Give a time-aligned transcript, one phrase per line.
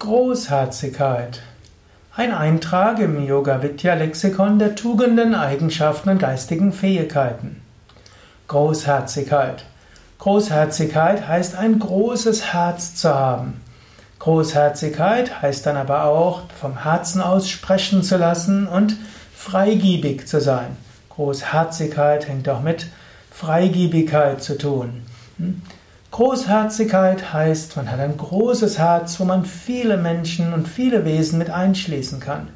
[0.00, 1.42] Großherzigkeit.
[2.16, 7.60] Ein Eintrag im Yoga Vidya Lexikon der Tugenden, Eigenschaften und geistigen Fähigkeiten.
[8.48, 9.66] Großherzigkeit.
[10.18, 13.60] Großherzigkeit heißt ein großes Herz zu haben.
[14.20, 18.96] Großherzigkeit heißt dann aber auch vom Herzen aus sprechen zu lassen und
[19.34, 20.78] freigiebig zu sein.
[21.10, 22.86] Großherzigkeit hängt auch mit
[23.30, 25.02] Freigiebigkeit zu tun.
[26.10, 31.50] Großherzigkeit heißt, man hat ein großes Herz, wo man viele Menschen und viele Wesen mit
[31.50, 32.48] einschließen kann.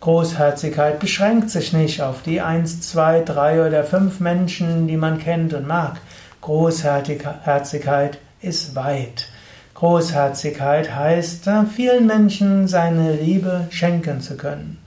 [0.00, 5.54] Großherzigkeit beschränkt sich nicht auf die eins, zwei, drei oder fünf Menschen, die man kennt
[5.54, 6.00] und mag.
[6.40, 9.28] Großherzigkeit ist weit.
[9.74, 14.78] Großherzigkeit heißt, vielen Menschen seine Liebe schenken zu können.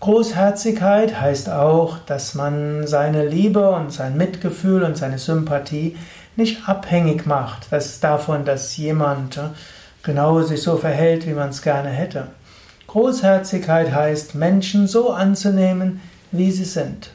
[0.00, 5.96] Großherzigkeit heißt auch, dass man seine Liebe und sein Mitgefühl und seine Sympathie
[6.38, 9.48] nicht abhängig macht, dass davon, dass jemand äh,
[10.02, 12.28] genau sich so verhält, wie man es gerne hätte.
[12.86, 17.10] Großherzigkeit heißt, Menschen so anzunehmen, wie sie sind.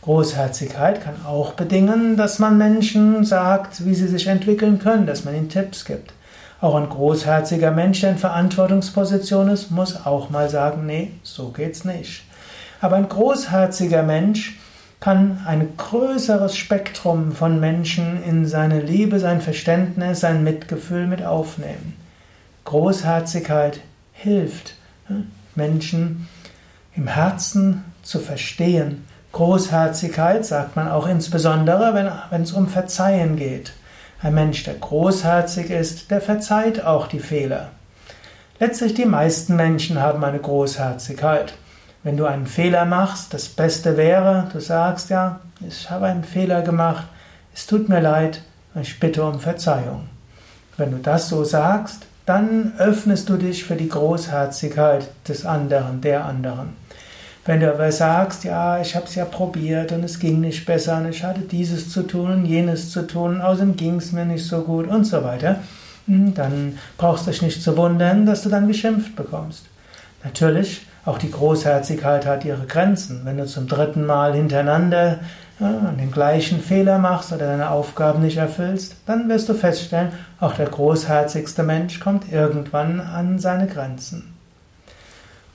[0.00, 5.36] Großherzigkeit kann auch bedingen, dass man Menschen sagt, wie sie sich entwickeln können, dass man
[5.36, 6.12] ihnen Tipps gibt.
[6.60, 11.84] Auch ein großherziger Mensch, der in Verantwortungsposition ist, muss auch mal sagen, nee, so geht's
[11.84, 12.24] nicht.
[12.80, 14.58] Aber ein großherziger Mensch
[15.02, 21.96] kann ein größeres Spektrum von Menschen in seine Liebe, sein Verständnis, sein Mitgefühl mit aufnehmen.
[22.64, 23.80] Großherzigkeit
[24.12, 24.76] hilft,
[25.56, 26.28] Menschen
[26.94, 29.04] im Herzen zu verstehen.
[29.32, 33.72] Großherzigkeit sagt man auch insbesondere, wenn, wenn es um Verzeihen geht.
[34.22, 37.70] Ein Mensch, der großherzig ist, der verzeiht auch die Fehler.
[38.60, 41.54] Letztlich die meisten Menschen haben eine Großherzigkeit.
[42.04, 46.62] Wenn du einen Fehler machst, das Beste wäre, du sagst ja, ich habe einen Fehler
[46.62, 47.04] gemacht,
[47.54, 48.42] es tut mir leid,
[48.80, 50.08] ich bitte um Verzeihung.
[50.76, 56.24] Wenn du das so sagst, dann öffnest du dich für die Großherzigkeit des anderen, der
[56.24, 56.70] anderen.
[57.44, 60.98] Wenn du aber sagst, ja, ich habe es ja probiert und es ging nicht besser
[60.98, 64.46] und ich hatte dieses zu tun und jenes zu tun, außerdem ging es mir nicht
[64.46, 65.56] so gut und so weiter,
[66.06, 69.66] hm, dann brauchst du dich nicht zu wundern, dass du dann geschimpft bekommst.
[70.24, 73.22] Natürlich auch die Großherzigkeit hat ihre Grenzen.
[73.24, 75.18] Wenn du zum dritten Mal hintereinander
[75.58, 80.54] ja, den gleichen Fehler machst oder deine Aufgaben nicht erfüllst, dann wirst du feststellen, auch
[80.54, 84.34] der großherzigste Mensch kommt irgendwann an seine Grenzen.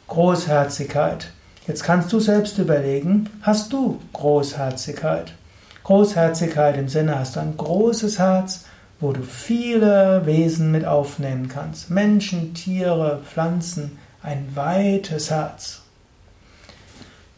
[0.07, 1.31] Großherzigkeit.
[1.67, 5.33] Jetzt kannst du selbst überlegen, hast du Großherzigkeit?
[5.83, 8.65] Großherzigkeit im Sinne, hast du ein großes Herz,
[8.99, 11.89] wo du viele Wesen mit aufnehmen kannst.
[11.89, 13.97] Menschen, Tiere, Pflanzen,
[14.27, 15.83] ein weites Herz.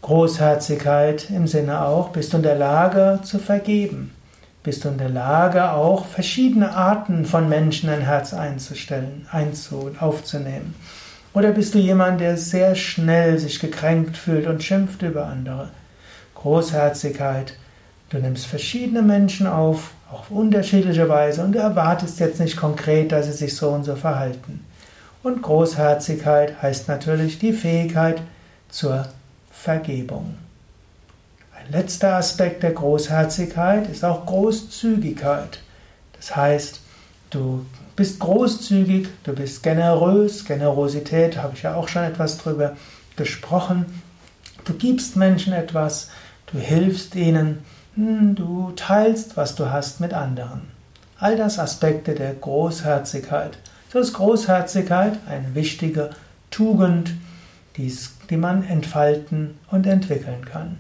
[0.02, 4.16] Großherzigkeit im Sinne auch, bist du in der Lage zu vergeben?
[4.64, 10.74] Bist du in der Lage auch verschiedene Arten von Menschen ein Herz einzustellen, einzu, aufzunehmen?
[11.36, 15.70] Oder bist du jemand, der sehr schnell sich gekränkt fühlt und schimpft über andere?
[16.34, 17.54] Großherzigkeit,
[18.10, 23.28] du nimmst verschiedene Menschen auf, auf unterschiedliche Weise und du erwartest jetzt nicht konkret, dass
[23.28, 24.66] sie sich so und so verhalten.
[25.22, 28.22] Und Großherzigkeit heißt natürlich die Fähigkeit
[28.70, 29.08] zur
[29.52, 30.36] Vergebung.
[31.54, 35.60] Ein letzter Aspekt der Großherzigkeit ist auch Großzügigkeit.
[36.14, 36.80] Das heißt,
[37.32, 37.66] du
[37.98, 40.46] bist großzügig, du bist generös.
[40.46, 42.78] Generosität habe ich ja auch schon etwas drüber
[43.18, 44.02] gesprochen.
[44.64, 46.10] Du gibst Menschen etwas,
[46.48, 47.66] du hilfst ihnen,
[47.96, 50.62] hm, du teilst, was du hast mit anderen.
[51.18, 53.58] All das Aspekte der Großherzigkeit.
[53.92, 56.12] So ist Großherzigkeit eine wichtige
[56.52, 57.16] Tugend,
[57.76, 60.78] die man entfalten und entwickeln kann.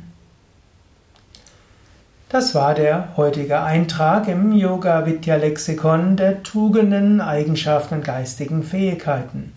[2.27, 9.53] Das war der heutige Eintrag im Yoga Vidya Lexikon der Tugenden, Eigenschaften und geistigen Fähigkeiten.